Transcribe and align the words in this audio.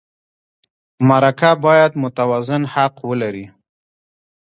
مرکه 1.09 1.51
باید 1.65 1.91
متوازن 2.03 2.63
حق 2.73 2.95
ولري. 3.09 3.45